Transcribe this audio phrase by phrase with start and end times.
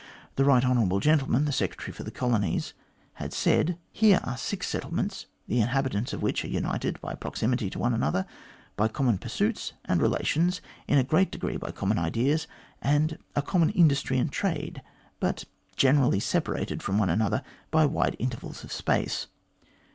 [0.35, 0.99] The right hon.
[0.99, 2.73] gentleman, the Secretary for the Colonies,
[3.21, 7.77] had said here are six settlements, the inhabitants of which are united by proximity to
[7.77, 8.25] one another,
[8.75, 12.47] by common pursuits and relations, in a great degree by common ideas,
[12.81, 14.81] and a common industry and trade,
[15.19, 15.45] but
[15.75, 19.27] generally separated from one another by wide intervals of space.